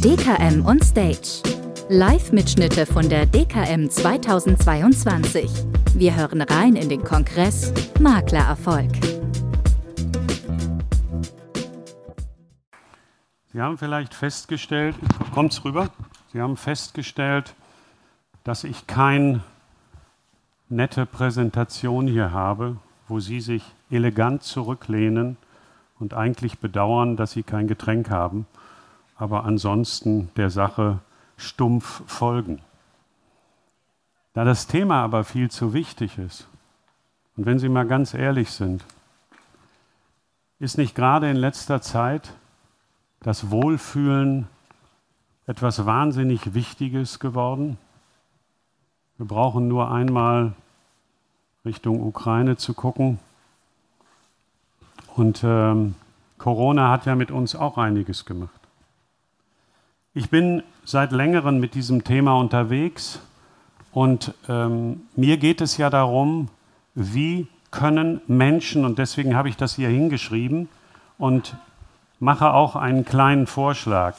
[0.00, 1.42] DKM on Stage.
[1.90, 5.50] Live-Mitschnitte von der DKM 2022.
[5.94, 8.90] Wir hören rein in den Kongress Maklererfolg.
[13.52, 14.96] Sie haben vielleicht festgestellt,
[15.34, 15.90] kommt's rüber?
[16.32, 17.54] Sie haben festgestellt,
[18.44, 19.44] dass ich keine
[20.70, 22.76] nette Präsentation hier habe,
[23.08, 25.36] wo Sie sich elegant zurücklehnen
[26.04, 28.46] und eigentlich bedauern, dass Sie kein Getränk haben,
[29.16, 30.98] aber ansonsten der Sache
[31.38, 32.60] stumpf folgen.
[34.34, 36.46] Da das Thema aber viel zu wichtig ist,
[37.38, 38.84] und wenn Sie mal ganz ehrlich sind,
[40.58, 42.34] ist nicht gerade in letzter Zeit
[43.20, 44.46] das Wohlfühlen
[45.46, 47.78] etwas wahnsinnig Wichtiges geworden?
[49.16, 50.52] Wir brauchen nur einmal
[51.64, 53.18] Richtung Ukraine zu gucken.
[55.16, 55.94] Und ähm,
[56.38, 58.50] Corona hat ja mit uns auch einiges gemacht.
[60.12, 63.20] Ich bin seit längerem mit diesem Thema unterwegs
[63.92, 66.48] und ähm, mir geht es ja darum,
[66.94, 70.68] wie können Menschen, und deswegen habe ich das hier hingeschrieben
[71.18, 71.56] und
[72.20, 74.16] mache auch einen kleinen Vorschlag.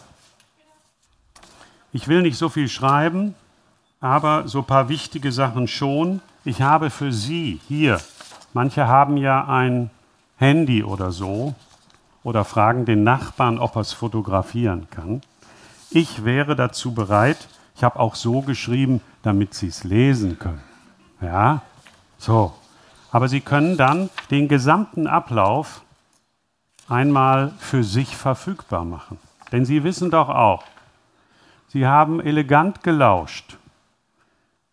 [1.94, 3.36] Ich will nicht so viel schreiben,
[4.02, 6.22] aber so ein paar wichtige Sachen schon.
[6.44, 8.02] Ich habe für Sie hier,
[8.54, 9.90] manche haben ja ein
[10.38, 11.56] Handy oder so
[12.24, 15.22] oder fragen den Nachbarn, ob er es fotografieren kann.
[15.92, 20.64] Ich wäre dazu bereit, ich habe auch so geschrieben, damit Sie es lesen können.
[21.22, 21.62] Ja,
[22.18, 22.54] so.
[23.12, 25.84] Aber Sie können dann den gesamten Ablauf
[26.90, 29.20] einmal für sich verfügbar machen.
[29.52, 30.64] Denn Sie wissen doch auch,
[31.68, 33.58] Sie haben elegant gelauscht,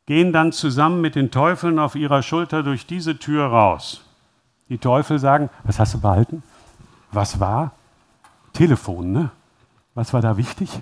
[0.07, 4.05] gehen dann zusammen mit den Teufeln auf ihrer Schulter durch diese Tür raus.
[4.73, 6.43] Die Teufel sagen, was hast du behalten?
[7.11, 7.73] Was war?
[8.55, 9.31] Telefon, ne?
[9.95, 10.81] Was war da wichtig?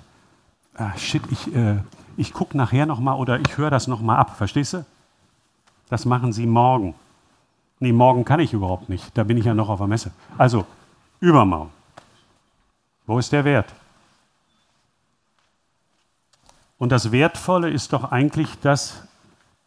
[0.77, 1.79] Ah, shit, ich, äh,
[2.17, 4.85] ich gucke nachher nochmal oder ich höre das nochmal ab, verstehst du?
[5.89, 6.95] Das machen Sie morgen.
[7.81, 10.13] Nee, morgen kann ich überhaupt nicht, da bin ich ja noch auf der Messe.
[10.39, 10.65] Also,
[11.19, 11.73] übermorgen.
[13.07, 13.75] Wo ist der Wert?
[16.79, 19.03] Und das Wertvolle ist doch eigentlich das,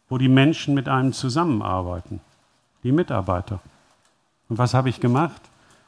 [0.08, 2.22] wo die Menschen mit einem zusammenarbeiten,
[2.84, 3.60] die Mitarbeiter.
[4.48, 5.40] Und was habe ich gemacht?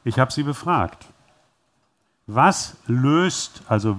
[0.05, 1.07] Ich habe sie befragt.
[2.27, 3.99] Was löst, also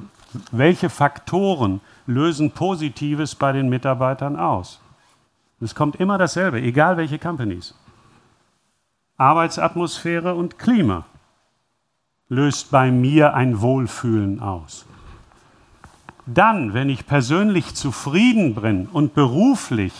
[0.52, 4.82] welche Faktoren lösen Positives bei den Mitarbeitern aus?
[5.60, 7.74] Es kommt immer dasselbe, egal welche Companies.
[9.18, 11.06] Arbeitsatmosphäre und Klima
[12.30, 14.86] löst bei mir ein Wohlfühlen aus
[16.28, 19.94] dann, wenn ich persönlich zufrieden bin und beruflich,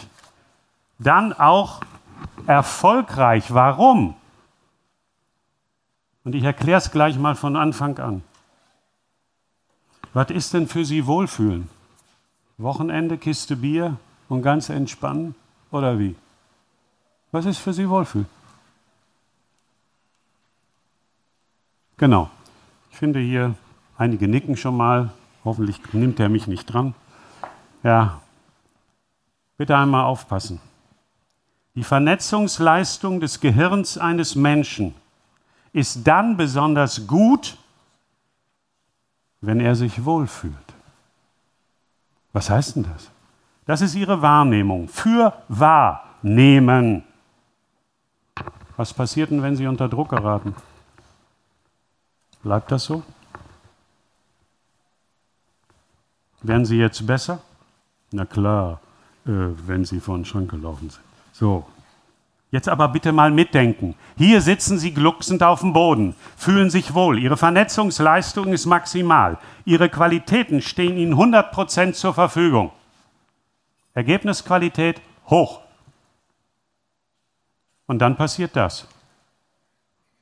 [1.00, 1.82] dann auch
[2.46, 3.54] erfolgreich.
[3.54, 4.16] Warum?
[6.28, 8.22] Und ich erkläre es gleich mal von Anfang an.
[10.12, 11.70] Was ist denn für Sie Wohlfühlen?
[12.58, 13.96] Wochenende, Kiste Bier
[14.28, 15.36] und ganz entspannen?
[15.72, 16.18] Oder wie?
[17.32, 18.28] Was ist für Sie Wohlfühlen?
[21.96, 22.30] Genau.
[22.92, 23.56] Ich finde hier,
[23.98, 25.14] einige nicken schon mal,
[25.46, 26.94] Hoffentlich nimmt er mich nicht dran.
[27.84, 28.20] Ja,
[29.56, 30.60] bitte einmal aufpassen.
[31.76, 34.94] Die Vernetzungsleistung des Gehirns eines Menschen
[35.78, 37.56] ist dann besonders gut,
[39.42, 40.56] wenn er sich wohlfühlt.
[42.34, 43.12] Was heißt denn das?
[43.66, 44.88] Das ist Ihre Wahrnehmung.
[44.88, 47.04] Für wahrnehmen.
[48.76, 50.56] Was passiert denn, wenn Sie unter Druck geraten?
[52.42, 53.04] Bleibt das so?
[56.42, 57.40] Werden Sie jetzt besser?
[58.12, 58.80] Na klar,
[59.26, 59.30] äh,
[59.68, 61.04] wenn Sie vor den Schrank gelaufen sind.
[61.34, 61.68] So.
[62.50, 63.96] Jetzt aber bitte mal mitdenken.
[64.18, 67.20] Hier sitzen Sie glucksend auf dem Boden, fühlen sich wohl.
[67.20, 69.38] Ihre Vernetzungsleistung ist maximal.
[69.66, 72.72] Ihre Qualitäten stehen Ihnen 100% zur Verfügung.
[73.94, 75.62] Ergebnisqualität hoch.
[77.86, 78.88] Und dann passiert das.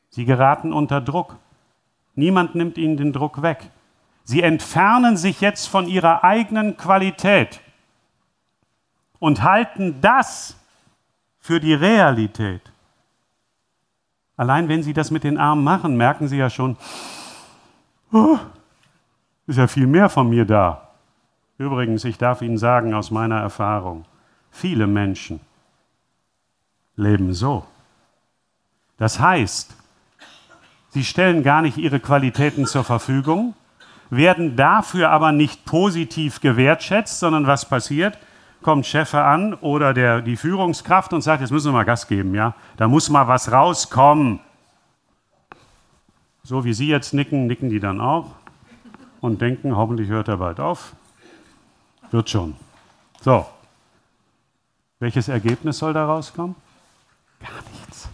[0.10, 1.36] Sie geraten unter Druck.
[2.16, 3.70] Niemand nimmt Ihnen den Druck weg.
[4.24, 7.62] Sie entfernen sich jetzt von ihrer eigenen Qualität
[9.20, 10.56] und halten das
[11.46, 12.62] für die Realität.
[14.36, 16.76] Allein wenn Sie das mit den Armen machen, merken Sie ja schon,
[18.12, 18.40] oh,
[19.46, 20.90] ist ja viel mehr von mir da.
[21.60, 24.06] Übrigens, ich darf Ihnen sagen aus meiner Erfahrung,
[24.50, 25.40] viele Menschen
[26.96, 27.64] leben so.
[28.98, 29.76] Das heißt,
[30.90, 33.54] sie stellen gar nicht ihre Qualitäten zur Verfügung,
[34.10, 38.18] werden dafür aber nicht positiv gewertschätzt, sondern was passiert?
[38.66, 42.34] Kommt Chef an oder der, die Führungskraft und sagt, jetzt müssen wir mal Gas geben,
[42.34, 42.56] ja?
[42.78, 44.40] Da muss mal was rauskommen.
[46.42, 48.32] So wie Sie jetzt nicken, nicken die dann auch
[49.22, 50.94] und denken, hoffentlich hört er bald auf.
[52.10, 52.56] Wird schon.
[53.22, 53.46] So.
[54.98, 56.56] Welches Ergebnis soll da rauskommen?
[57.42, 58.10] Gar nichts.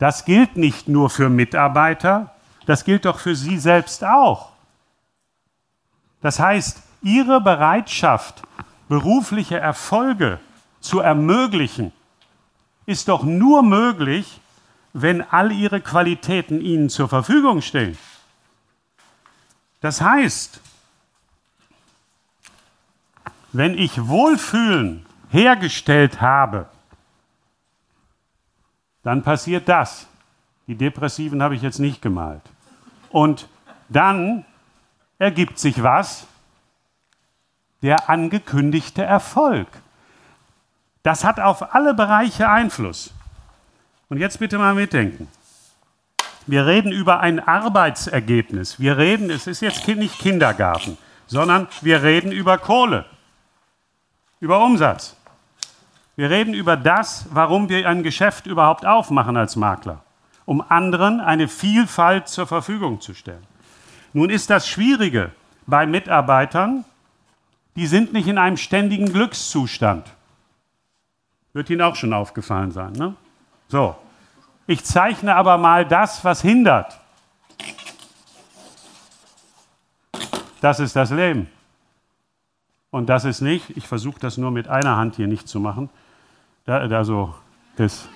[0.00, 2.34] Das gilt nicht nur für Mitarbeiter,
[2.66, 4.50] das gilt doch für Sie selbst auch.
[6.22, 8.42] Das heißt, Ihre Bereitschaft,
[8.92, 10.38] berufliche Erfolge
[10.80, 11.92] zu ermöglichen,
[12.84, 14.38] ist doch nur möglich,
[14.92, 17.96] wenn all Ihre Qualitäten Ihnen zur Verfügung stehen.
[19.80, 20.60] Das heißt,
[23.52, 26.68] wenn ich Wohlfühlen hergestellt habe,
[29.02, 30.06] dann passiert das.
[30.66, 32.42] Die Depressiven habe ich jetzt nicht gemalt.
[33.08, 33.48] Und
[33.88, 34.44] dann
[35.18, 36.26] ergibt sich was?
[37.82, 39.68] Der angekündigte Erfolg.
[41.02, 43.12] Das hat auf alle Bereiche Einfluss.
[44.08, 45.28] Und jetzt bitte mal mitdenken.
[46.46, 48.80] Wir reden über ein Arbeitsergebnis.
[48.80, 53.04] Wir reden, es ist jetzt nicht Kindergarten, sondern wir reden über Kohle,
[54.40, 55.16] über Umsatz.
[56.16, 60.02] Wir reden über das, warum wir ein Geschäft überhaupt aufmachen als Makler,
[60.44, 63.46] um anderen eine Vielfalt zur Verfügung zu stellen.
[64.12, 65.30] Nun ist das Schwierige
[65.66, 66.84] bei Mitarbeitern,
[67.76, 70.06] die sind nicht in einem ständigen Glückszustand.
[71.52, 72.92] Wird Ihnen auch schon aufgefallen sein.
[72.92, 73.14] Ne?
[73.68, 73.96] So,
[74.66, 76.98] ich zeichne aber mal das, was hindert.
[80.60, 81.48] Das ist das Leben.
[82.90, 85.88] Und das ist nicht, ich versuche das nur mit einer Hand hier nicht zu machen,
[86.66, 87.34] da, also
[87.76, 88.06] das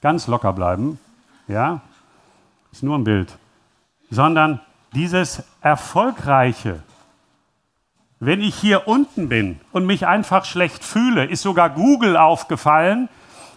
[0.00, 0.98] ganz locker bleiben,
[1.48, 1.80] ja,
[2.70, 3.36] ist nur ein Bild,
[4.10, 4.60] sondern
[4.94, 6.82] dieses Erfolgreiche,
[8.20, 13.08] wenn ich hier unten bin und mich einfach schlecht fühle, ist sogar Google aufgefallen,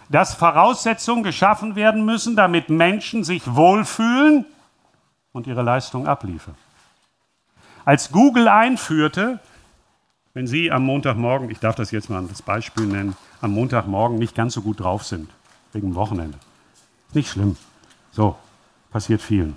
[0.08, 4.44] dass Voraussetzungen geschaffen werden müssen, damit Menschen sich wohlfühlen
[5.32, 6.54] und ihre Leistung abliefern.
[7.84, 9.40] Als Google einführte,
[10.34, 14.34] wenn Sie am Montagmorgen, ich darf das jetzt mal als Beispiel nennen, am Montagmorgen nicht
[14.34, 15.28] ganz so gut drauf sind,
[15.72, 16.38] wegen dem Wochenende.
[17.12, 17.56] Nicht schlimm.
[18.12, 18.36] So,
[18.90, 19.56] passiert vielen.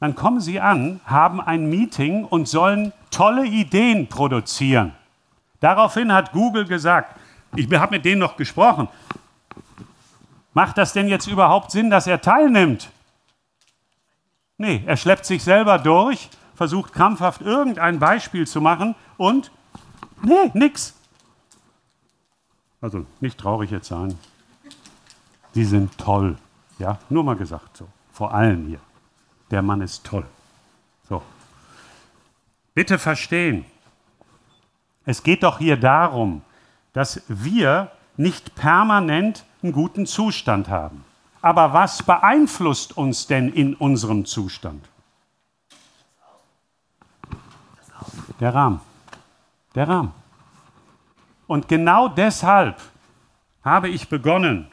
[0.00, 4.94] Dann kommen Sie an, haben ein Meeting und sollen tolle Ideen produzieren.
[5.60, 7.20] Daraufhin hat Google gesagt,
[7.54, 8.88] ich habe mit denen noch gesprochen,
[10.54, 12.90] macht das denn jetzt überhaupt Sinn, dass er teilnimmt?
[14.56, 19.50] Nee, er schleppt sich selber durch, versucht krampfhaft irgendein Beispiel zu machen und
[20.22, 20.94] nee, nix.
[22.80, 24.18] Also nicht traurig jetzt sein.
[25.52, 26.38] Sie sind toll.
[26.78, 27.86] Ja, nur mal gesagt so.
[28.12, 28.80] Vor allem hier.
[29.50, 30.26] Der Mann ist toll.
[31.08, 31.22] So.
[32.74, 33.64] Bitte verstehen.
[35.04, 36.42] Es geht doch hier darum,
[36.92, 41.04] dass wir nicht permanent einen guten Zustand haben.
[41.42, 44.86] Aber was beeinflusst uns denn in unserem Zustand?
[48.40, 48.80] Der Rahmen.
[49.74, 50.12] Der Rahmen.
[51.46, 52.80] Und genau deshalb
[53.64, 54.70] habe ich begonnen,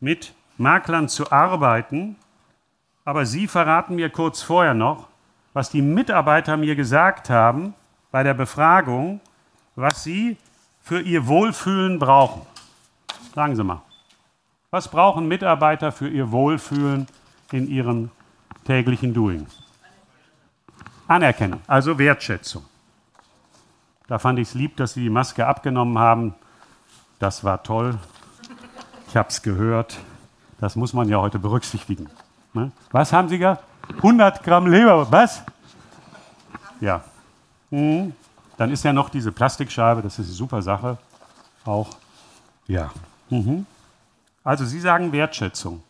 [0.00, 2.16] mit Maklern zu arbeiten.
[3.04, 5.08] Aber Sie verraten mir kurz vorher noch,
[5.52, 7.74] was die Mitarbeiter mir gesagt haben
[8.10, 9.20] bei der Befragung,
[9.74, 10.36] was sie
[10.80, 12.42] für ihr Wohlfühlen brauchen.
[13.34, 13.82] Sagen Sie mal,
[14.70, 17.06] was brauchen Mitarbeiter für ihr Wohlfühlen
[17.50, 18.10] in ihrem
[18.64, 19.46] täglichen Doing?
[21.08, 22.64] Anerkennung, also Wertschätzung.
[24.06, 26.34] Da fand ich es lieb, dass Sie die Maske abgenommen haben.
[27.18, 27.98] Das war toll.
[29.08, 29.98] Ich habe es gehört.
[30.58, 32.08] Das muss man ja heute berücksichtigen.
[32.52, 32.70] Ne?
[32.90, 33.64] Was haben Sie gesagt?
[33.96, 35.10] 100 Gramm Leber.
[35.10, 35.42] Was?
[36.80, 37.02] Ja.
[37.70, 38.14] Mhm.
[38.56, 40.02] Dann ist ja noch diese Plastikscheibe.
[40.02, 40.98] Das ist eine super Sache.
[41.64, 41.90] Auch.
[42.66, 42.90] Ja.
[43.30, 43.66] Mhm.
[44.44, 45.82] Also Sie sagen Wertschätzung.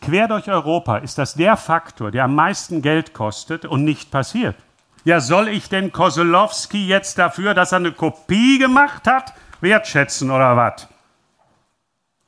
[0.00, 4.56] Quer durch Europa ist das der Faktor, der am meisten Geld kostet und nicht passiert.
[5.04, 10.56] Ja, soll ich denn Kosolowski jetzt dafür, dass er eine Kopie gemacht hat, wertschätzen oder
[10.56, 10.88] was?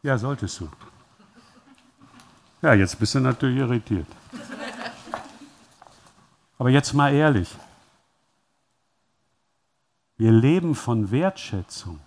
[0.02, 0.69] Ja, solltest du.
[2.62, 4.07] Ja, jetzt bist du natürlich irritiert.
[6.59, 7.57] Aber jetzt mal ehrlich.
[10.16, 11.99] Wir leben von Wertschätzung.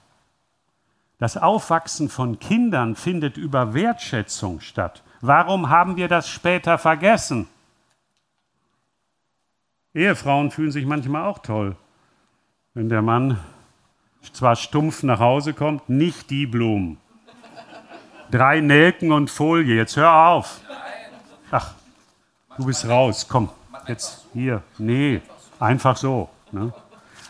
[1.17, 5.03] Das Aufwachsen von Kindern findet über Wertschätzung statt.
[5.19, 7.47] Warum haben wir das später vergessen?
[9.93, 11.75] Ehefrauen fühlen sich manchmal auch toll,
[12.74, 13.39] wenn der Mann
[14.33, 16.97] zwar stumpf nach Hause kommt, nicht die Blumen.
[18.32, 20.62] Drei Nelken und Folie, jetzt hör auf.
[21.51, 21.74] Ach,
[22.58, 23.50] du bist raus, komm,
[23.88, 24.62] jetzt hier.
[24.77, 25.22] Nee,
[25.60, 26.29] einfach so.
[26.51, 26.74] Ne?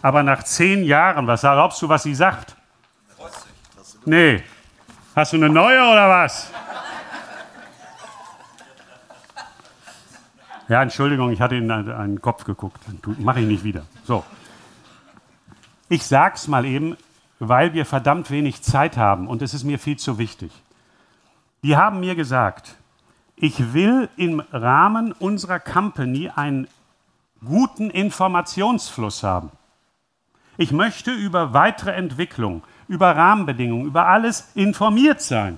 [0.02, 2.56] Aber nach zehn Jahren, was glaubst du, was sie sagt?
[4.06, 4.44] Nee.
[5.16, 6.52] Hast du eine neue oder was?
[10.68, 12.82] Ja, Entschuldigung, ich hatte in einen Kopf geguckt.
[13.20, 13.86] Mache ich nicht wieder.
[14.04, 14.24] So.
[15.90, 16.98] Ich sag's mal eben,
[17.40, 20.52] weil wir verdammt wenig Zeit haben und es ist mir viel zu wichtig.
[21.66, 22.76] Die haben mir gesagt,
[23.36, 26.68] ich will im Rahmen unserer Company einen
[27.44, 29.50] guten Informationsfluss haben.
[30.58, 35.58] Ich möchte über weitere Entwicklung, über Rahmenbedingungen, über alles informiert sein.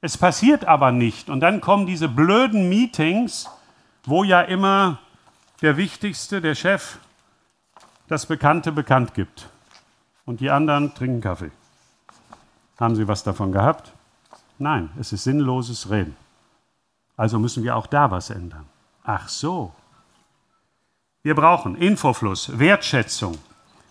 [0.00, 1.30] Es passiert aber nicht.
[1.30, 3.48] Und dann kommen diese blöden Meetings,
[4.02, 4.98] wo ja immer
[5.62, 6.98] der Wichtigste, der Chef,
[8.08, 9.48] das Bekannte bekannt gibt.
[10.24, 11.52] Und die anderen trinken Kaffee.
[12.76, 13.92] Haben Sie was davon gehabt?
[14.60, 16.16] Nein, es ist sinnloses Reden.
[17.16, 18.66] Also müssen wir auch da was ändern.
[19.02, 19.72] Ach so.
[21.22, 23.38] Wir brauchen Infofluss, Wertschätzung.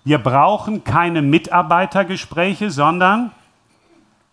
[0.04, 3.32] Wir brauchen keine Mitarbeitergespräche, sondern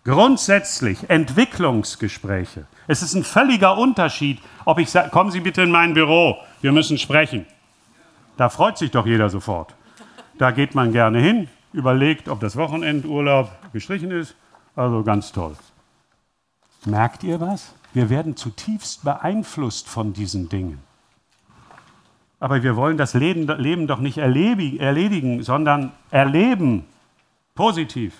[0.07, 2.67] Grundsätzlich Entwicklungsgespräche.
[2.87, 6.71] Es ist ein völliger Unterschied, ob ich sage, kommen Sie bitte in mein Büro, wir
[6.71, 7.45] müssen sprechen.
[8.37, 9.75] Da freut sich doch jeder sofort.
[10.39, 14.37] Da geht man gerne hin, überlegt, ob das Wochenendurlaub gestrichen ist.
[14.77, 15.57] Also ganz toll.
[16.87, 17.75] Merkt ihr was?
[17.93, 20.81] Wir werden zutiefst beeinflusst von diesen Dingen.
[22.39, 26.85] Aber wir wollen das Leben, doch nicht erledigen, sondern erleben.
[27.55, 28.15] Positiv.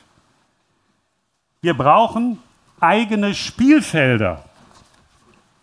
[1.61, 2.39] Wir brauchen
[2.81, 4.43] eigene Spielfelder.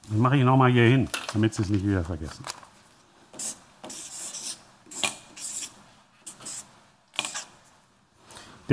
[0.10, 2.44] Das mache ich nochmal hier hin, damit Sie es nicht wieder vergessen.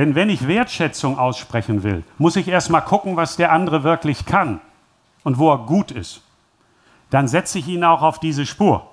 [0.00, 4.62] Denn wenn ich Wertschätzung aussprechen will, muss ich erstmal gucken, was der andere wirklich kann
[5.24, 6.22] und wo er gut ist.
[7.10, 8.90] Dann setze ich ihn auch auf diese Spur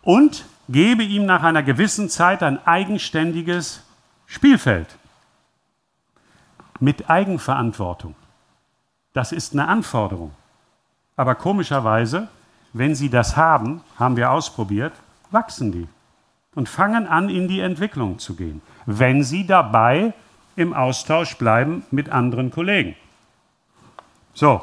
[0.00, 3.84] und gebe ihm nach einer gewissen Zeit ein eigenständiges
[4.24, 4.96] Spielfeld
[6.80, 8.14] mit Eigenverantwortung.
[9.12, 10.30] Das ist eine Anforderung.
[11.14, 12.28] Aber komischerweise,
[12.72, 14.94] wenn sie das haben, haben wir ausprobiert,
[15.30, 15.88] wachsen die
[16.54, 20.12] und fangen an, in die Entwicklung zu gehen, wenn sie dabei
[20.56, 22.96] im Austausch bleiben mit anderen Kollegen.
[24.34, 24.62] So,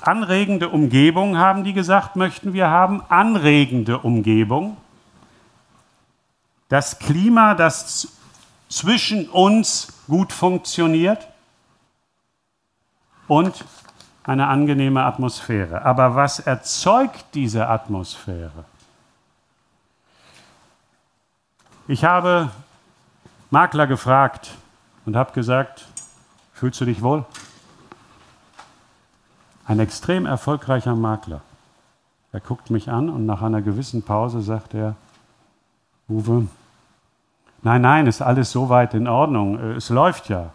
[0.00, 4.76] anregende Umgebung haben die gesagt, möchten wir haben, anregende Umgebung.
[6.68, 8.08] Das Klima, das
[8.68, 11.28] zwischen uns gut funktioniert
[13.26, 13.64] und
[14.24, 15.82] eine angenehme Atmosphäre.
[15.84, 18.64] Aber was erzeugt diese Atmosphäre?
[21.86, 22.50] Ich habe
[23.50, 24.54] Makler gefragt
[25.06, 25.86] und habe gesagt,
[26.52, 27.24] fühlst du dich wohl?
[29.66, 31.40] Ein extrem erfolgreicher Makler.
[32.32, 34.96] Er guckt mich an und nach einer gewissen Pause sagt er,
[36.08, 36.48] Uwe,
[37.62, 39.58] Nein, nein, ist alles soweit in Ordnung.
[39.58, 40.50] Äh, es läuft ja.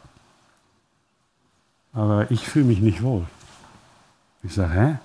[1.94, 3.26] Aber ich fühle mich nicht wohl.
[4.42, 4.98] Ich sage, hä?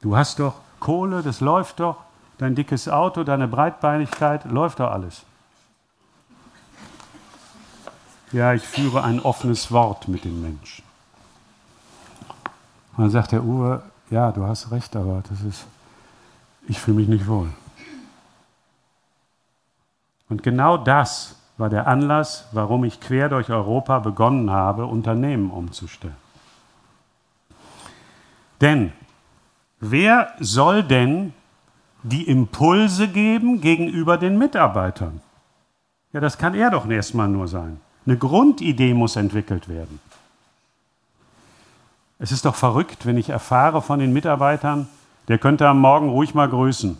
[0.00, 1.96] Du hast doch Kohle, das läuft doch.
[2.38, 5.24] Dein dickes Auto, deine Breitbeinigkeit, läuft doch alles.
[8.32, 10.84] Ja, ich führe ein offenes Wort mit den Menschen.
[12.96, 15.66] Und dann sagt der Uwe, ja, du hast recht, aber das ist,
[16.68, 17.48] ich fühle mich nicht wohl.
[20.28, 26.16] Und genau das war der Anlass, warum ich quer durch Europa begonnen habe, Unternehmen umzustellen.
[28.60, 28.92] Denn
[29.80, 31.34] wer soll denn
[32.02, 35.20] die Impulse geben gegenüber den Mitarbeitern?
[36.12, 37.80] Ja, das kann er doch erstmal nur sein.
[38.06, 40.00] Eine Grundidee muss entwickelt werden.
[42.18, 44.88] Es ist doch verrückt, wenn ich erfahre von den Mitarbeitern,
[45.28, 46.98] der könnte am Morgen ruhig mal grüßen.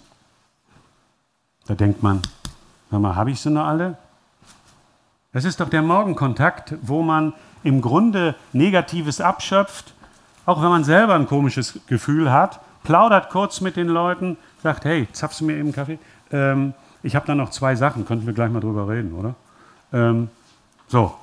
[1.66, 2.22] Da denkt man,
[2.90, 3.96] Sag mal, habe ich sie noch alle?
[5.32, 9.94] Das ist doch der Morgenkontakt, wo man im Grunde Negatives abschöpft,
[10.44, 15.06] auch wenn man selber ein komisches Gefühl hat, plaudert kurz mit den Leuten, sagt, hey,
[15.12, 15.98] zapfst du mir eben Kaffee?
[16.32, 19.34] Ähm, ich habe da noch zwei Sachen, könnten wir gleich mal drüber reden, oder?
[19.92, 20.30] Ähm,
[20.90, 21.14] so.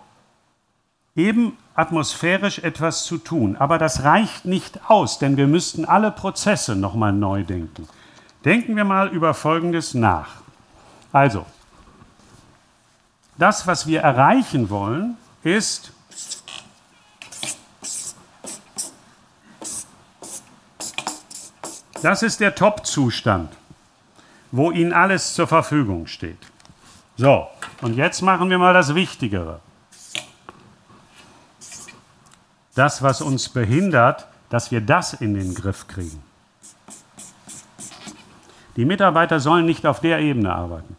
[1.16, 3.56] Eben atmosphärisch etwas zu tun.
[3.58, 7.88] Aber das reicht nicht aus, denn wir müssten alle Prozesse nochmal neu denken.
[8.46, 10.42] Denken wir mal über Folgendes nach.
[11.12, 11.46] Also,
[13.38, 15.92] das, was wir erreichen wollen, ist,
[22.02, 23.52] das ist der Top-Zustand,
[24.52, 26.47] wo Ihnen alles zur Verfügung steht.
[27.18, 27.48] So,
[27.82, 29.60] und jetzt machen wir mal das Wichtigere.
[32.76, 36.22] Das, was uns behindert, dass wir das in den Griff kriegen.
[38.76, 40.96] Die Mitarbeiter sollen nicht auf der Ebene arbeiten.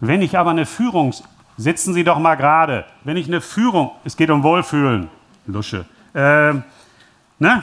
[0.00, 1.14] Wenn ich aber eine Führung,
[1.56, 5.08] sitzen Sie doch mal gerade, wenn ich eine Führung, es geht um Wohlfühlen,
[5.46, 6.54] Lusche, äh,
[7.38, 7.62] ne?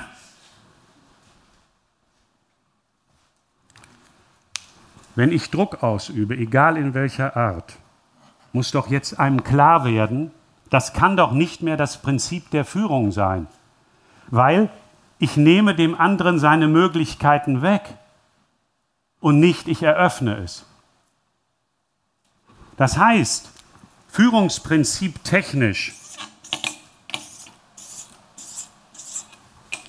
[5.16, 7.78] Wenn ich Druck ausübe, egal in welcher Art,
[8.54, 10.32] muss doch jetzt einem klar werden,
[10.70, 13.48] das kann doch nicht mehr das Prinzip der Führung sein,
[14.28, 14.70] weil
[15.20, 17.82] ich nehme dem anderen seine Möglichkeiten weg
[19.20, 20.66] und nicht ich eröffne es.
[22.78, 23.50] Das heißt,
[24.10, 25.94] Führungsprinzip technisch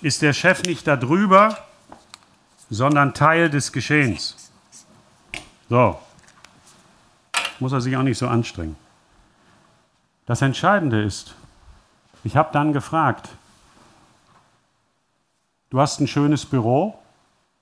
[0.03, 1.59] ist der Chef nicht darüber,
[2.71, 4.46] sondern Teil des Geschehens.
[5.69, 5.99] So,
[7.59, 8.77] muss er sich auch nicht so anstrengen.
[10.27, 11.35] Das Entscheidende ist,
[12.25, 13.29] ich habe dann gefragt,
[15.71, 16.99] du hast ein schönes Büro,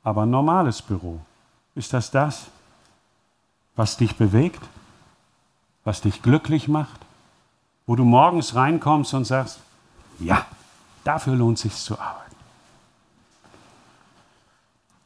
[0.02, 1.20] aber ein normales Büro.
[1.74, 2.46] Ist das das,
[3.76, 4.62] was dich bewegt,
[5.84, 7.00] was dich glücklich macht,
[7.86, 9.60] wo du morgens reinkommst und sagst,
[10.18, 10.46] ja,
[11.02, 12.36] dafür lohnt sich zu arbeiten.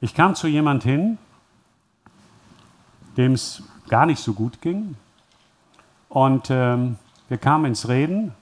[0.00, 1.18] Ich kam zu jemand hin,
[3.18, 4.96] dem es gar nicht so gut ging.
[6.08, 6.96] Und ähm,
[7.28, 8.32] wir kamen ins Reden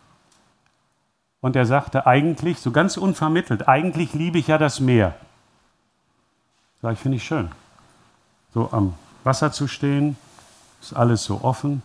[1.40, 5.16] und er sagte eigentlich, so ganz unvermittelt, eigentlich liebe ich ja das Meer.
[6.82, 7.50] Sag ich, finde ich schön.
[8.54, 10.16] So am Wasser zu stehen,
[10.80, 11.82] ist alles so offen.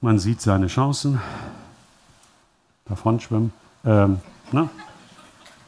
[0.00, 1.20] Man sieht seine Chancen.
[2.84, 3.52] Davon schwimmen.
[3.84, 4.20] Ähm,
[4.52, 4.68] ne?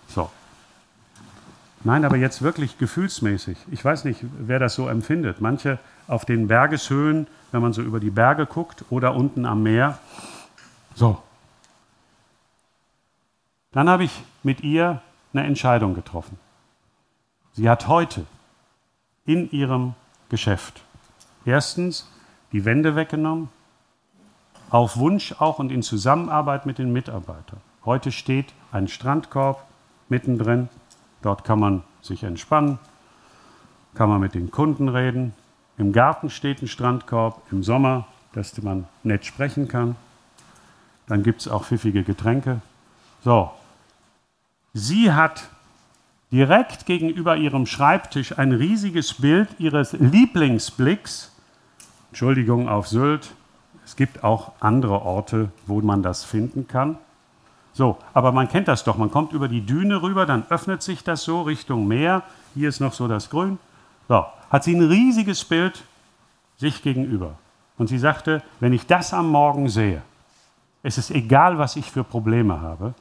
[0.08, 0.30] So.
[1.84, 3.56] Nein, aber jetzt wirklich gefühlsmäßig.
[3.70, 5.40] Ich weiß nicht, wer das so empfindet.
[5.40, 9.98] Manche auf den Bergeshöhen, wenn man so über die Berge guckt oder unten am Meer.
[10.94, 11.22] So.
[13.72, 16.38] Dann habe ich mit ihr eine Entscheidung getroffen.
[17.52, 18.26] Sie hat heute
[19.24, 19.94] in ihrem
[20.30, 20.82] Geschäft
[21.44, 22.08] erstens
[22.52, 23.50] die Wände weggenommen,
[24.70, 27.60] auf Wunsch auch und in Zusammenarbeit mit den Mitarbeitern.
[27.84, 29.64] Heute steht ein Strandkorb
[30.08, 30.68] mittendrin
[31.22, 32.78] Dort kann man sich entspannen,
[33.94, 35.34] kann man mit den Kunden reden.
[35.76, 39.96] Im Garten steht ein Strandkorb im Sommer, dass man nett sprechen kann.
[41.06, 42.60] Dann gibt es auch pfiffige Getränke.
[43.24, 43.50] So,
[44.74, 45.48] sie hat
[46.30, 51.34] direkt gegenüber ihrem Schreibtisch ein riesiges Bild ihres Lieblingsblicks.
[52.10, 53.34] Entschuldigung auf Sylt.
[53.84, 56.98] Es gibt auch andere Orte, wo man das finden kann.
[57.72, 58.96] So, aber man kennt das doch.
[58.96, 62.22] Man kommt über die Düne rüber, dann öffnet sich das so Richtung Meer.
[62.54, 63.58] Hier ist noch so das Grün.
[64.08, 65.84] So, hat sie ein riesiges Bild
[66.56, 67.34] sich gegenüber.
[67.76, 70.02] Und sie sagte, wenn ich das am Morgen sehe,
[70.82, 72.94] ist es egal, was ich für Probleme habe.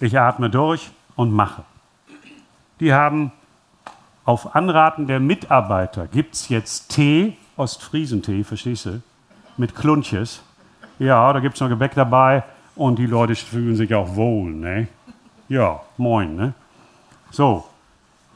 [0.00, 1.64] Ich atme durch und mache.
[2.80, 3.32] Die haben
[4.24, 9.02] auf Anraten der Mitarbeiter, gibt es jetzt Tee, Ostfriesentee, verstehst du,
[9.56, 10.42] mit Klunches
[10.98, 12.44] ja, da gibt es noch Gebäck dabei
[12.76, 14.50] und die Leute fühlen sich auch wohl.
[14.52, 14.88] Ne?
[15.48, 16.36] Ja, moin.
[16.36, 16.54] Ne?
[17.30, 17.68] So,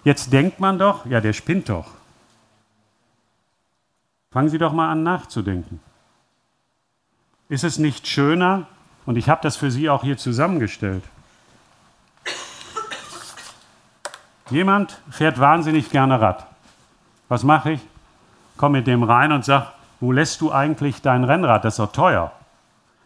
[0.05, 1.87] jetzt denkt man doch, ja, der spinnt doch.
[4.31, 5.81] Fangen Sie doch mal an nachzudenken.
[7.49, 8.67] Ist es nicht schöner,
[9.07, 11.03] und ich habe das für Sie auch hier zusammengestellt,
[14.51, 16.47] jemand fährt wahnsinnig gerne Rad.
[17.29, 17.81] Was mache ich?
[18.59, 21.65] Komm mit dem rein und sag, wo lässt du eigentlich dein Rennrad?
[21.65, 22.33] Das ist doch teuer.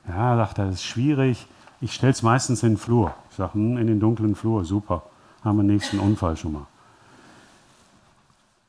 [0.08, 1.46] Ja, sagt er, das ist schwierig.
[1.80, 3.14] Ich stelle es meistens in den Flur.
[3.30, 5.02] Ich sage, hm, in den dunklen Flur, super.
[5.44, 6.66] Haben wir den nächsten Unfall schon mal.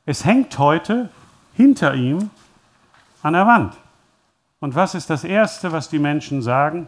[0.06, 1.10] Es hängt heute
[1.54, 2.30] hinter ihm
[3.22, 3.74] an der Wand.
[4.60, 6.88] Und was ist das Erste, was die Menschen sagen?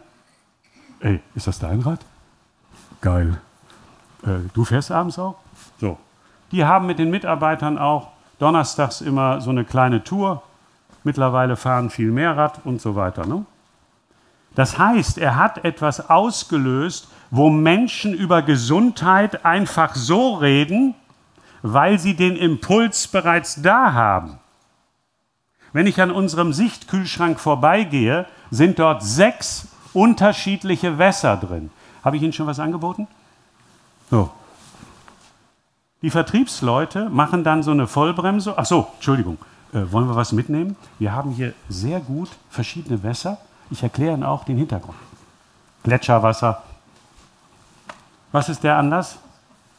[1.00, 2.00] Ey, ist das dein Rad?
[3.00, 3.38] Geil.
[4.22, 5.36] Äh, du fährst abends auch?
[5.80, 5.98] So.
[6.52, 10.42] Die haben mit den Mitarbeitern auch donnerstags immer so eine kleine Tour.
[11.04, 13.26] Mittlerweile fahren viel mehr Rad und so weiter.
[13.26, 13.44] Ne?
[14.56, 20.94] Das heißt, er hat etwas ausgelöst, wo Menschen über Gesundheit einfach so reden,
[21.62, 24.38] weil sie den Impuls bereits da haben.
[25.72, 31.70] Wenn ich an unserem Sichtkühlschrank vorbeigehe, sind dort sechs unterschiedliche Wässer drin.
[32.02, 33.06] Habe ich Ihnen schon was angeboten?
[34.10, 34.30] So.
[36.00, 38.54] Die Vertriebsleute machen dann so eine Vollbremse.
[38.56, 39.36] Ach so, Entschuldigung.
[39.74, 40.76] Äh, wollen wir was mitnehmen?
[40.98, 43.38] Wir haben hier sehr gut verschiedene Wässer.
[43.70, 44.96] Ich erkläre Ihnen auch den Hintergrund.
[45.82, 46.62] Gletscherwasser.
[48.32, 49.18] Was ist der Anlass?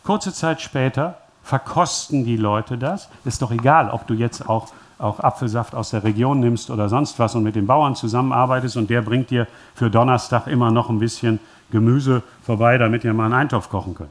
[0.04, 3.10] Kurze Zeit später verkosten die Leute das.
[3.23, 4.69] Ist doch egal, ob du jetzt auch,
[5.00, 8.89] auch Apfelsaft aus der Region nimmst oder sonst was und mit den Bauern zusammenarbeitest und
[8.89, 11.39] der bringt dir für Donnerstag immer noch ein bisschen
[11.71, 14.10] Gemüse vorbei, damit ihr mal einen Eintopf kochen könnt,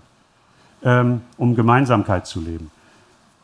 [0.83, 2.71] ähm, um Gemeinsamkeit zu leben.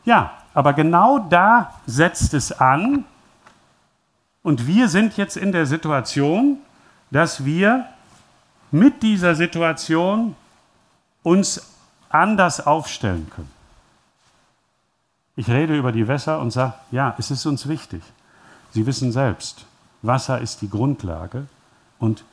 [0.05, 3.05] Ja, aber genau da setzt es an,
[4.43, 6.57] und wir sind jetzt in der Situation,
[7.09, 7.85] dass wir
[8.71, 10.35] mit dieser Situation
[11.23, 11.73] uns
[12.09, 13.51] anders aufstellen können.
[15.35, 18.03] Ich rede über die Wässer und sage, ja, es ist uns wichtig.
[18.71, 19.65] Sie wissen selbst,
[20.01, 21.47] Wasser ist die Grundlage
[21.97, 22.23] und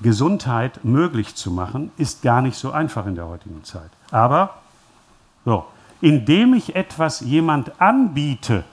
[0.00, 3.90] Gesundheit möglich zu machen, ist gar nicht so einfach in der heutigen Zeit.
[4.10, 4.54] Aber
[5.44, 5.66] so,
[6.00, 8.64] indem ich etwas jemand anbiete,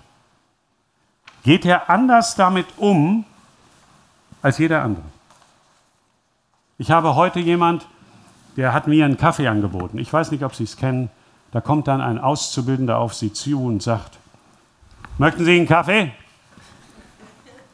[1.44, 3.26] geht er anders damit um
[4.42, 5.04] als jeder andere.
[6.78, 7.88] Ich habe heute jemand,
[8.56, 9.98] der hat mir einen Kaffee angeboten.
[9.98, 11.10] Ich weiß nicht, ob Sie es kennen.
[11.52, 14.18] Da kommt dann ein Auszubildender auf Sie zu und sagt,
[15.18, 16.12] möchten Sie einen Kaffee?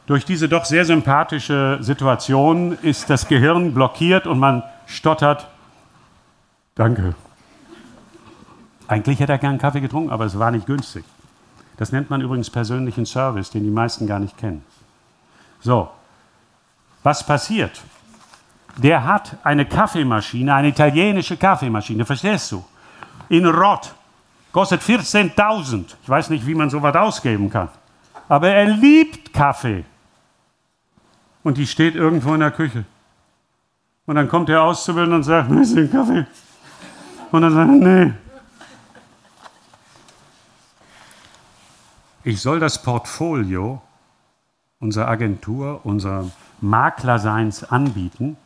[0.06, 5.48] Durch diese doch sehr sympathische Situation ist das Gehirn blockiert und man stottert,
[6.74, 7.14] danke.
[8.86, 11.04] Eigentlich hätte er gern Kaffee getrunken, aber es war nicht günstig.
[11.76, 14.64] Das nennt man übrigens persönlichen Service, den die meisten gar nicht kennen.
[15.60, 15.88] So,
[17.02, 17.82] was passiert?
[18.76, 22.64] Der hat eine Kaffeemaschine, eine italienische Kaffeemaschine, verstehst du?
[23.28, 23.94] In Rott.
[24.52, 25.84] Kostet 14.000.
[26.02, 27.68] Ich weiß nicht, wie man so was ausgeben kann.
[28.28, 29.84] Aber er liebt Kaffee.
[31.42, 32.84] Und die steht irgendwo in der Küche.
[34.06, 36.26] Und dann kommt der Auszubildende und sagt, willst du einen Kaffee?
[37.30, 38.12] Und dann sagt er, nee.
[42.26, 43.82] Ich soll das Portfolio
[44.80, 46.30] unserer Agentur, unserer
[46.62, 48.38] Maklerseins anbieten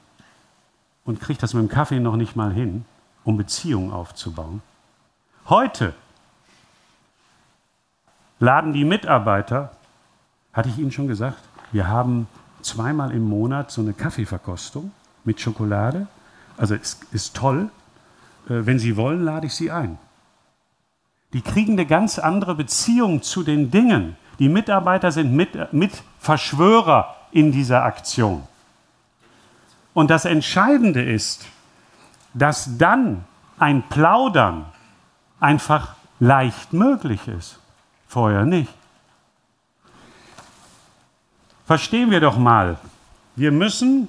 [1.05, 2.85] und kriege das mit dem Kaffee noch nicht mal hin,
[3.23, 4.63] um Beziehungen aufzubauen.
[5.49, 5.95] Heute
[8.41, 9.71] laden die Mitarbeiter,
[10.53, 11.39] hatte ich Ihnen schon gesagt,
[11.71, 12.27] wir haben
[12.63, 14.91] zweimal im Monat so eine Kaffeeverkostung
[15.23, 16.09] mit Schokolade.
[16.57, 17.71] Also es ist toll.
[18.49, 19.99] Äh, wenn Sie wollen, lade ich Sie ein.
[21.33, 24.17] Die kriegen eine ganz andere Beziehung zu den Dingen.
[24.39, 28.47] Die Mitarbeiter sind mit, mit Verschwörer in dieser Aktion.
[29.93, 31.47] Und das Entscheidende ist,
[32.33, 33.25] dass dann
[33.59, 34.67] ein Plaudern
[35.41, 37.59] einfach leicht möglich ist.
[38.07, 38.73] Vorher nicht.
[41.67, 42.79] Verstehen wir doch mal,
[43.37, 44.09] wir müssen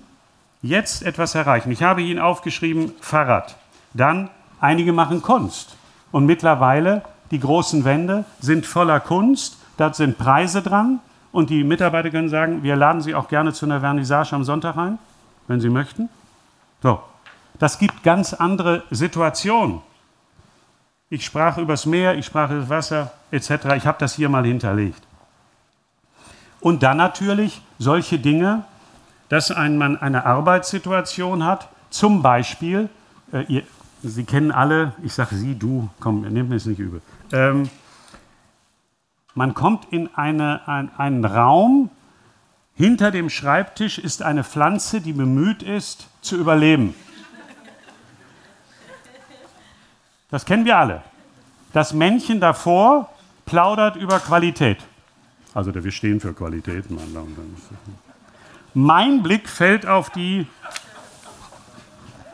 [0.62, 1.72] jetzt etwas erreichen.
[1.72, 3.58] Ich habe Ihnen aufgeschrieben Fahrrad.
[3.94, 4.30] Dann
[4.62, 5.76] einige machen Kunst.
[6.12, 11.00] Und mittlerweile, die großen Wände sind voller Kunst, da sind Preise dran
[11.32, 14.78] und die Mitarbeiter können sagen, wir laden Sie auch gerne zu einer Vernissage am Sonntag
[14.78, 14.98] ein,
[15.48, 16.10] wenn Sie möchten.
[16.82, 17.00] So,
[17.60, 19.82] das gibt ganz andere Situationen.
[21.10, 23.76] Ich sprach übers Meer, ich sprach über das Wasser etc.
[23.78, 25.02] Ich habe das hier mal hinterlegt.
[26.62, 28.66] Und dann natürlich solche Dinge,
[29.30, 32.90] dass ein Mann eine Arbeitssituation hat, zum Beispiel,
[33.32, 33.64] äh, ihr,
[34.02, 37.02] Sie kennen alle, ich sage Sie, du, komm, nimm mir es nicht übel.
[37.32, 37.70] Ähm,
[39.36, 41.90] man kommt in eine, ein, einen Raum,
[42.76, 46.96] hinter dem Schreibtisch ist eine Pflanze, die bemüht ist, zu überleben.
[50.30, 51.04] Das kennen wir alle.
[51.74, 53.10] Das Männchen davor
[53.46, 54.78] plaudert über Qualität.
[55.54, 56.86] Also wir stehen für Qualität.
[58.74, 60.48] Mein Blick fällt auf die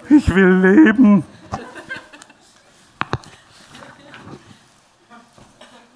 [0.09, 1.23] Ich will leben.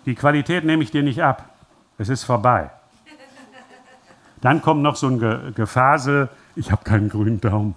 [0.10, 1.48] Die Qualität nehme ich dir nicht ab.
[2.00, 2.72] Es ist vorbei.
[4.41, 7.76] Dann kommt noch so ein Gefasel, ich habe keinen grünen Daumen.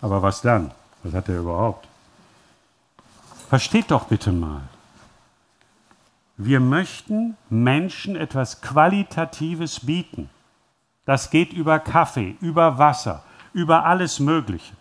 [0.00, 0.70] Aber was dann?
[1.02, 1.88] Was hat er überhaupt?
[3.48, 4.60] Versteht doch bitte mal.
[6.36, 10.30] Wir möchten Menschen etwas Qualitatives bieten.
[11.04, 14.72] Das geht über Kaffee, über Wasser, über alles Mögliche.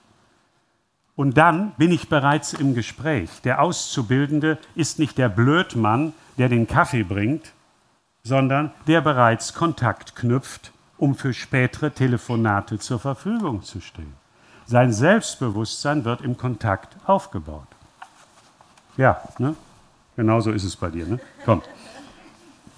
[1.16, 3.30] Und dann bin ich bereits im Gespräch.
[3.44, 7.54] Der Auszubildende ist nicht der Blödmann, der den Kaffee bringt,
[8.24, 14.14] sondern der bereits Kontakt knüpft, um für spätere Telefonate zur Verfügung zu stehen.
[14.66, 17.68] Sein Selbstbewusstsein wird im Kontakt aufgebaut.
[18.98, 19.56] Ja, ne?
[20.16, 21.06] Genauso ist es bei dir.
[21.06, 21.20] Ne?
[21.44, 21.62] Komm,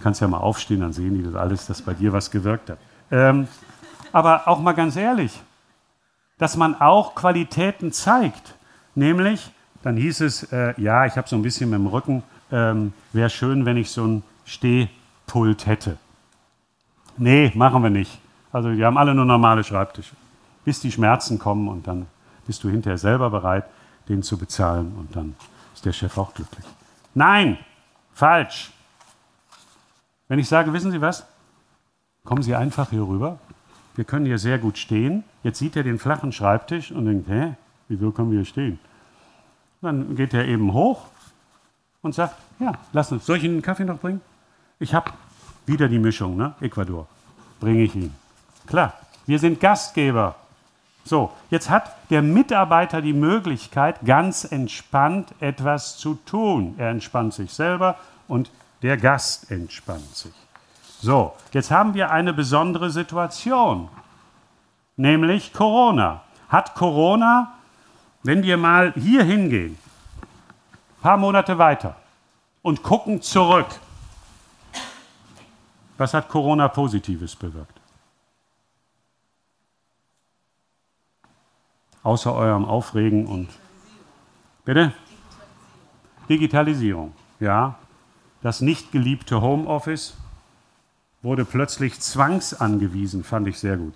[0.02, 2.80] kannst ja mal aufstehen, dann sehen die das alles, dass bei dir was gewirkt hat.
[3.10, 3.47] Ähm,
[4.12, 5.39] aber auch mal ganz ehrlich,
[6.38, 8.56] dass man auch Qualitäten zeigt.
[8.95, 9.52] Nämlich,
[9.84, 13.30] dann hieß es, äh, ja, ich habe so ein bisschen mit dem Rücken, ähm, wäre
[13.30, 15.97] schön, wenn ich so ein Stehpult hätte.
[17.17, 18.19] Nee, machen wir nicht.
[18.52, 20.15] Also wir haben alle nur normale Schreibtische.
[20.63, 22.08] Bis die Schmerzen kommen und dann
[22.45, 23.65] bist du hinterher selber bereit,
[24.08, 25.36] den zu bezahlen und dann
[25.73, 26.65] ist der Chef auch glücklich.
[27.13, 27.58] Nein,
[28.13, 28.71] falsch.
[30.28, 31.26] Wenn ich sage, wissen Sie was?
[32.23, 33.39] Kommen Sie einfach hier rüber.
[33.98, 35.24] Wir können hier sehr gut stehen.
[35.44, 37.56] Jetzt sieht er den flachen Schreibtisch und denkt, hä,
[37.88, 38.80] wieso können wir hier stehen?
[39.82, 41.08] Dann geht er eben hoch
[42.04, 44.22] und sagt, ja, lass uns, soll ich Ihnen einen Kaffee noch bringen?
[44.80, 45.12] Ich habe
[45.66, 46.54] wieder die Mischung, ne?
[46.62, 47.08] Ecuador.
[47.60, 48.16] Bringe ich Ihnen.
[48.68, 48.94] Klar,
[49.26, 50.36] wir sind Gastgeber.
[51.04, 56.76] So, jetzt hat der Mitarbeiter die Möglichkeit, ganz entspannt etwas zu tun.
[56.78, 58.52] Er entspannt sich selber und
[58.84, 60.34] der Gast entspannt sich.
[61.00, 63.90] So, jetzt haben wir eine besondere Situation,
[64.96, 66.22] nämlich Corona.
[66.50, 67.54] Hat Corona,
[68.24, 69.78] wenn wir mal hier hingehen,
[70.22, 71.96] ein paar Monate weiter
[72.64, 73.68] und gucken zurück,
[75.98, 77.80] was hat Corona Positives bewirkt?
[82.02, 83.50] Außer eurem Aufregen und.
[84.64, 84.94] Bitte?
[86.30, 87.76] Digitalisierung, ja.
[88.42, 90.16] Das nicht geliebte Homeoffice
[91.21, 93.95] wurde plötzlich zwangsangewiesen, fand ich sehr gut.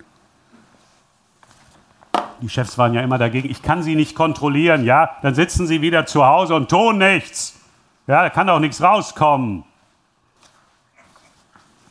[2.40, 5.80] Die Chefs waren ja immer dagegen, ich kann sie nicht kontrollieren, ja, dann sitzen sie
[5.80, 7.60] wieder zu Hause und tun nichts.
[8.08, 9.64] Ja, da kann auch nichts rauskommen.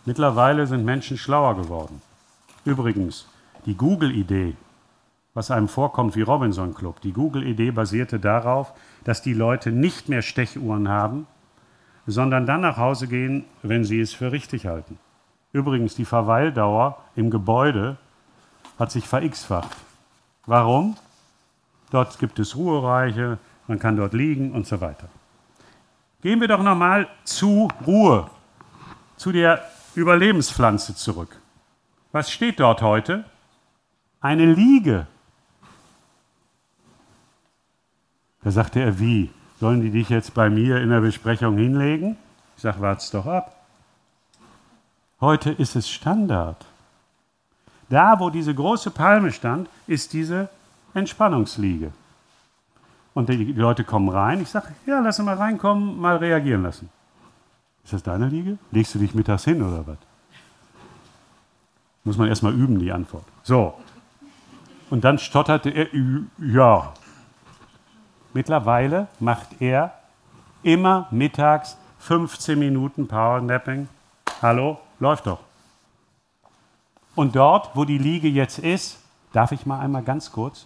[0.05, 2.01] Mittlerweile sind Menschen schlauer geworden.
[2.65, 3.27] Übrigens,
[3.65, 4.55] die Google-Idee,
[5.33, 8.73] was einem vorkommt wie Robinson Club, die Google-Idee basierte darauf,
[9.05, 11.27] dass die Leute nicht mehr Stechuhren haben,
[12.07, 14.99] sondern dann nach Hause gehen, wenn sie es für richtig halten.
[15.53, 17.97] Übrigens, die Verweildauer im Gebäude
[18.79, 19.75] hat sich verX-facht.
[20.45, 20.95] Warum?
[21.91, 23.37] Dort gibt es Ruhereiche,
[23.67, 25.09] man kann dort liegen und so weiter.
[26.21, 28.29] Gehen wir doch nochmal zu Ruhe,
[29.17, 29.61] zu der
[29.95, 31.39] Überlebenspflanze zurück.
[32.11, 33.25] Was steht dort heute?
[34.19, 35.07] Eine Liege.
[38.43, 39.29] Da sagte er, wie?
[39.59, 42.17] Sollen die dich jetzt bei mir in der Besprechung hinlegen?
[42.55, 43.60] Ich sage, wart's doch ab.
[45.21, 46.65] Heute ist es Standard.
[47.89, 50.49] Da, wo diese große Palme stand, ist diese
[50.95, 51.91] Entspannungsliege.
[53.13, 54.41] Und die Leute kommen rein.
[54.41, 56.89] Ich sage, ja, lass mal reinkommen, mal reagieren lassen.
[57.83, 58.57] Ist das deine Liege?
[58.71, 59.97] Legst du dich mittags hin oder was?
[62.03, 63.25] Muss man erstmal üben, die Antwort.
[63.43, 63.75] So.
[64.89, 65.87] Und dann stotterte er,
[66.39, 66.93] ja.
[68.33, 69.93] Mittlerweile macht er
[70.63, 73.87] immer mittags 15 Minuten Powernapping.
[74.41, 75.39] Hallo, läuft doch.
[77.15, 78.99] Und dort, wo die Liege jetzt ist,
[79.33, 80.65] darf ich mal einmal ganz kurz,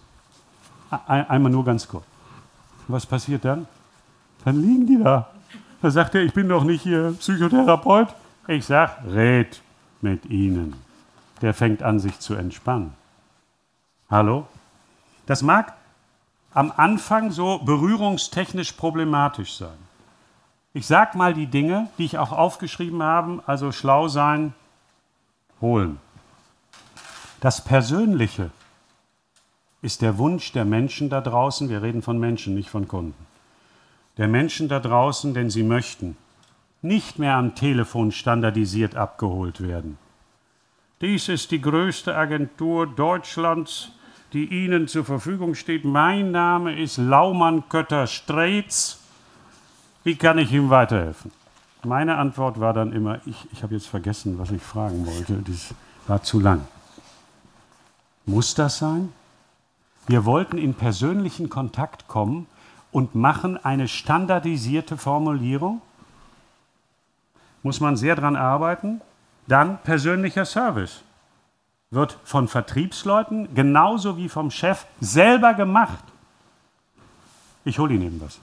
[1.06, 2.04] einmal nur ganz kurz.
[2.86, 3.66] Was passiert dann?
[4.44, 5.28] Dann liegen die da.
[5.82, 8.08] Da sagt er, ich bin doch nicht hier Psychotherapeut.
[8.46, 9.60] Ich sag, red
[10.00, 10.76] mit ihnen.
[11.42, 12.94] Der fängt an, sich zu entspannen.
[14.08, 14.46] Hallo?
[15.26, 15.74] Das mag
[16.54, 19.85] am Anfang so berührungstechnisch problematisch sein.
[20.76, 24.52] Ich sag mal die Dinge, die ich auch aufgeschrieben habe, also schlau sein,
[25.62, 25.98] holen.
[27.40, 28.50] Das Persönliche
[29.80, 33.24] ist der Wunsch der Menschen da draußen, wir reden von Menschen, nicht von Kunden
[34.18, 36.18] der Menschen da draußen, denn sie möchten
[36.82, 39.96] nicht mehr am Telefon standardisiert abgeholt werden.
[41.00, 43.92] Dies ist die größte Agentur Deutschlands,
[44.34, 45.86] die Ihnen zur Verfügung steht.
[45.86, 49.05] Mein Name ist Laumann Kötter Streetz.
[50.06, 51.32] Wie kann ich ihm weiterhelfen?
[51.82, 55.42] Meine Antwort war dann immer, ich, ich habe jetzt vergessen, was ich fragen wollte.
[55.44, 55.74] Das
[56.06, 56.60] war zu lang.
[58.24, 59.12] Muss das sein?
[60.06, 62.46] Wir wollten in persönlichen Kontakt kommen
[62.92, 65.82] und machen eine standardisierte Formulierung.
[67.64, 69.00] Muss man sehr daran arbeiten.
[69.48, 71.02] Dann persönlicher Service.
[71.90, 76.04] Wird von Vertriebsleuten genauso wie vom Chef selber gemacht.
[77.64, 78.38] Ich hole ihn eben was.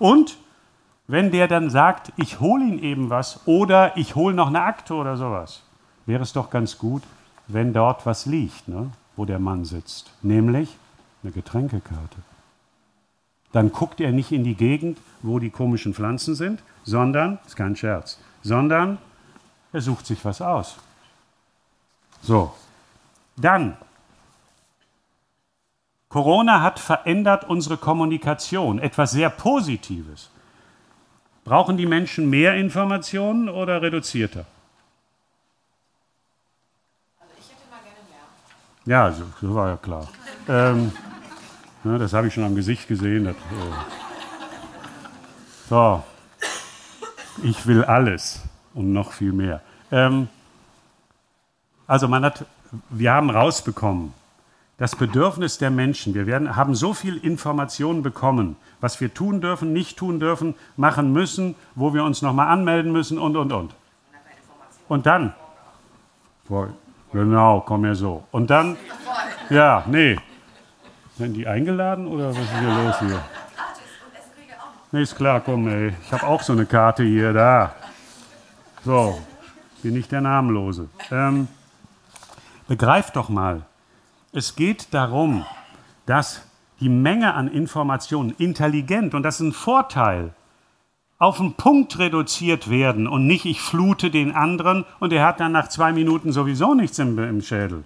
[0.00, 0.36] Und
[1.06, 4.94] wenn der dann sagt, ich hole ihn eben was oder ich hole noch eine Akte
[4.94, 5.62] oder sowas,
[6.06, 7.04] wäre es doch ganz gut,
[7.46, 10.76] wenn dort was liegt, ne, wo der Mann sitzt, nämlich
[11.22, 12.16] eine Getränkekarte
[13.52, 17.76] dann guckt er nicht in die Gegend, wo die komischen Pflanzen sind, sondern, ist kein
[17.76, 18.98] Scherz, sondern
[19.72, 20.76] er sucht sich was aus.
[22.22, 22.52] So,
[23.36, 23.76] dann,
[26.10, 30.28] Corona hat verändert unsere Kommunikation, etwas sehr Positives.
[31.44, 34.44] Brauchen die Menschen mehr Informationen oder reduzierter?
[37.20, 38.92] Also ich hätte mal gerne mehr.
[38.92, 40.08] Ja, so, so war ja klar.
[40.48, 40.90] ähm,
[41.84, 43.26] ja, das habe ich schon am Gesicht gesehen.
[43.26, 44.00] Das, äh
[45.68, 46.02] so,
[47.44, 48.42] ich will alles
[48.74, 49.60] und noch viel mehr.
[49.92, 50.28] Ähm,
[51.86, 52.44] also man hat,
[52.88, 54.12] wir haben rausbekommen,
[54.80, 56.14] das Bedürfnis der Menschen.
[56.14, 61.12] Wir werden, haben so viel Informationen bekommen, was wir tun dürfen, nicht tun dürfen, machen
[61.12, 63.74] müssen, wo wir uns nochmal anmelden müssen und, und, und.
[64.88, 65.34] Und dann,
[67.12, 68.24] genau, komm ja so.
[68.30, 68.78] Und dann,
[69.50, 70.16] ja, nee,
[71.18, 73.20] sind die eingeladen oder was ist hier los hier?
[74.92, 75.92] Nee, ist klar, komm, ey.
[76.02, 77.74] Ich habe auch so eine Karte hier, da.
[78.82, 79.20] So,
[79.82, 80.88] bin nicht der Namenlose.
[81.10, 81.48] Ähm,
[82.66, 83.60] begreift doch mal,
[84.32, 85.44] es geht darum,
[86.06, 86.42] dass
[86.80, 90.32] die Menge an Informationen intelligent, und das ist ein Vorteil,
[91.18, 95.52] auf den Punkt reduziert werden und nicht ich flute den anderen und er hat dann
[95.52, 97.84] nach zwei Minuten sowieso nichts im, im Schädel.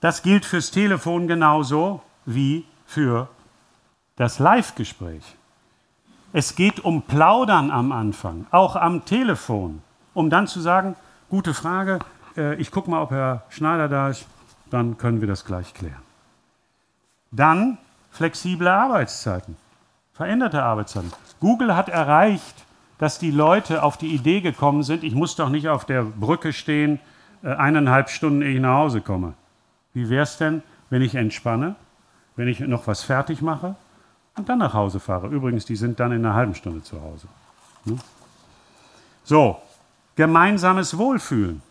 [0.00, 3.28] Das gilt fürs Telefon genauso wie für
[4.16, 5.22] das Live-Gespräch.
[6.32, 9.80] Es geht um Plaudern am Anfang, auch am Telefon,
[10.14, 10.96] um dann zu sagen,
[11.30, 12.00] gute Frage,
[12.36, 14.26] äh, ich gucke mal, ob Herr Schneider da ist,
[14.70, 16.02] dann können wir das gleich klären.
[17.30, 17.78] Dann
[18.10, 19.56] flexible Arbeitszeiten,
[20.12, 21.12] veränderte Arbeitszeiten.
[21.40, 22.64] Google hat erreicht,
[22.98, 26.52] dass die Leute auf die Idee gekommen sind, ich muss doch nicht auf der Brücke
[26.52, 26.98] stehen,
[27.42, 29.34] äh, eineinhalb Stunden, ehe ich nach Hause komme.
[29.94, 31.76] Wie wäre es denn, wenn ich entspanne,
[32.36, 33.76] wenn ich noch was fertig mache
[34.36, 35.28] und dann nach Hause fahre?
[35.28, 37.28] Übrigens, die sind dann in einer halben Stunde zu Hause.
[37.84, 37.98] Hm?
[39.24, 39.60] So,
[40.16, 41.62] gemeinsames Wohlfühlen.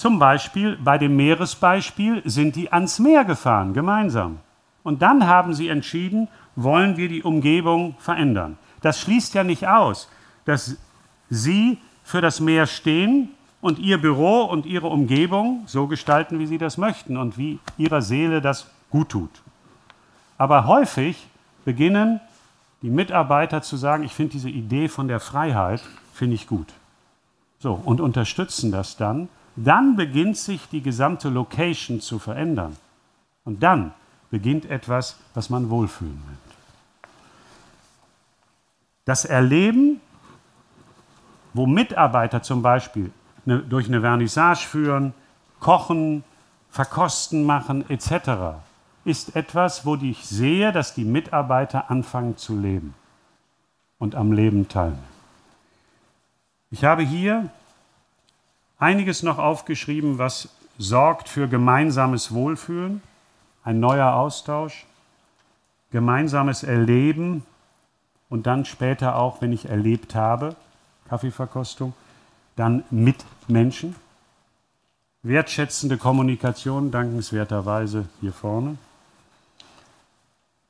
[0.00, 4.38] Zum Beispiel bei dem Meeresbeispiel sind die ans Meer gefahren, gemeinsam.
[4.82, 8.56] Und dann haben sie entschieden, wollen wir die Umgebung verändern.
[8.80, 10.08] Das schließt ja nicht aus,
[10.46, 10.78] dass
[11.28, 13.28] Sie für das Meer stehen
[13.60, 18.00] und Ihr Büro und Ihre Umgebung so gestalten, wie Sie das möchten und wie Ihrer
[18.00, 19.42] Seele das gut tut.
[20.38, 21.26] Aber häufig
[21.66, 22.20] beginnen
[22.80, 25.82] die Mitarbeiter zu sagen, ich finde diese Idee von der Freiheit,
[26.14, 26.72] finde ich gut.
[27.58, 29.28] So, und unterstützen das dann.
[29.56, 32.76] Dann beginnt sich die gesamte Location zu verändern.
[33.44, 33.92] Und dann
[34.30, 36.38] beginnt etwas, was man Wohlfühlen nennt.
[39.04, 40.00] Das Erleben,
[41.52, 43.10] wo Mitarbeiter zum Beispiel
[43.44, 45.14] eine, durch eine Vernissage führen,
[45.58, 46.22] kochen,
[46.70, 48.60] verkosten machen etc.,
[49.04, 52.94] ist etwas, wo ich sehe, dass die Mitarbeiter anfangen zu leben
[53.98, 55.02] und am Leben teilnehmen.
[56.70, 57.48] Ich habe hier
[58.80, 63.02] einiges noch aufgeschrieben, was sorgt für gemeinsames Wohlfühlen
[63.62, 64.86] ein neuer Austausch,
[65.92, 67.44] gemeinsames Erleben
[68.30, 70.56] und dann später auch, wenn ich erlebt habe,
[71.08, 71.92] Kaffeeverkostung,
[72.56, 73.94] dann mit Menschen.
[75.22, 78.78] Wertschätzende Kommunikation, dankenswerterweise hier vorne.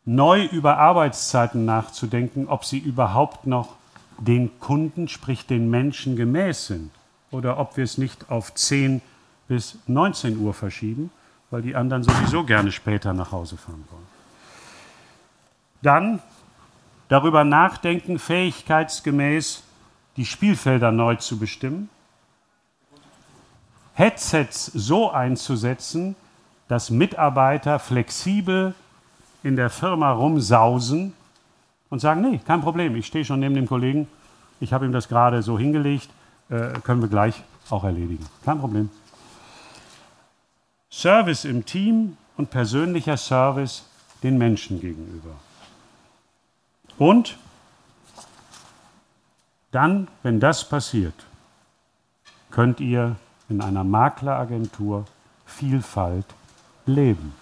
[0.05, 3.77] Neu über Arbeitszeiten nachzudenken, ob sie überhaupt noch
[4.19, 6.91] den Kunden, sprich den Menschen gemäß sind
[7.31, 9.01] oder ob wir es nicht auf 10
[9.49, 11.11] bis 19 Uhr verschieben
[11.51, 14.07] weil die anderen sowieso gerne später nach Hause fahren wollen.
[15.83, 16.23] Dann
[17.09, 19.65] darüber nachdenken, fähigkeitsgemäß
[20.17, 21.89] die Spielfelder neu zu bestimmen,
[23.95, 26.15] Headsets so einzusetzen,
[26.69, 28.75] dass Mitarbeiter flexibel
[29.43, 31.13] in der Firma rumsausen
[31.91, 34.07] und sagen, nee, kein Problem, ich stehe schon neben dem Kollegen,
[34.61, 36.09] ich habe ihm das gerade so hingelegt,
[36.51, 38.27] können wir gleich auch erledigen.
[38.45, 38.91] Kein Problem.
[40.91, 43.85] Service im Team und persönlicher Service
[44.23, 45.31] den Menschen gegenüber.
[46.99, 47.39] Und
[49.71, 51.15] dann, wenn das passiert,
[52.51, 53.17] könnt ihr
[53.49, 55.05] in einer Makleragentur
[55.47, 56.27] Vielfalt
[56.87, 57.35] leben.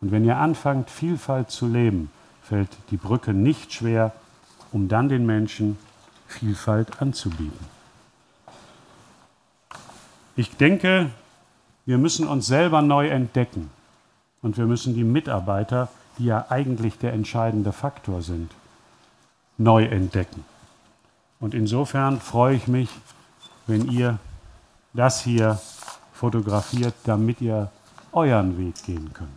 [0.00, 2.10] Und wenn ihr anfangt, Vielfalt zu leben,
[2.42, 4.12] fällt die Brücke nicht schwer,
[4.72, 5.78] um dann den Menschen
[6.26, 7.79] Vielfalt anzubieten.
[10.36, 11.10] Ich denke,
[11.86, 13.70] wir müssen uns selber neu entdecken
[14.42, 15.88] und wir müssen die Mitarbeiter,
[16.18, 18.50] die ja eigentlich der entscheidende Faktor sind,
[19.58, 20.44] neu entdecken.
[21.40, 22.90] Und insofern freue ich mich,
[23.66, 24.18] wenn ihr
[24.92, 25.60] das hier
[26.12, 27.70] fotografiert, damit ihr
[28.12, 29.30] euren Weg gehen könnt.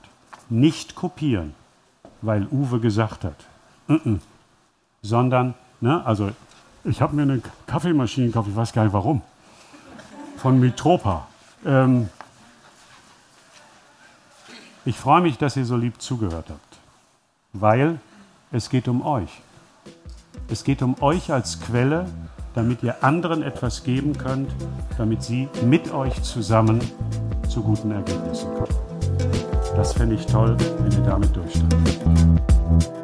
[0.50, 1.54] Nicht kopieren,
[2.22, 3.46] weil Uwe gesagt hat,
[3.88, 4.20] mm -mm.
[5.02, 6.32] sondern, ne, also
[6.84, 9.22] ich habe mir eine Kaffeemaschine gekauft, ich weiß gar nicht warum,
[10.44, 11.26] von Mitropa.
[11.66, 12.10] Ähm,
[14.84, 16.78] ich freue mich, dass ihr so lieb zugehört habt,
[17.54, 18.02] weil
[18.52, 19.42] es geht um euch.
[20.50, 22.08] Es geht um euch als Quelle,
[22.56, 24.52] damit ihr anderen etwas geben könnt,
[24.98, 26.82] damit sie mit euch zusammen
[27.48, 28.76] zu guten Ergebnissen kommen.
[29.78, 33.03] Das fände ich toll, wenn ihr damit durchstartet.